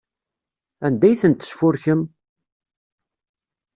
Anda 0.85 1.05
ay 1.07 1.15
tent-tesfurkem? 1.21 2.01